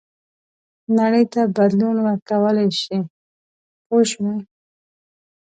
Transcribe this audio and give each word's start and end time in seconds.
نړۍ 0.97 1.23
ته 1.33 1.41
بدلون 1.57 1.95
ورکولای 2.07 2.69
شي 2.79 2.97
پوه 3.85 4.01
شوې!. 4.11 4.35